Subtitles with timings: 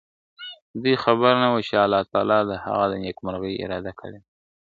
[0.81, 4.21] دوی خبر نه وه، چي الله تعالی د هغه د نيکمرغۍ اراده کړې ده.